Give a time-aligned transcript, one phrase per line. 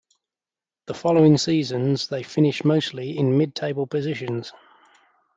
[0.87, 4.51] The following seasons they finished mostly in mid-table positions.